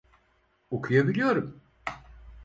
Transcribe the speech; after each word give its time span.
Okuyabiliyorum. 0.71 1.61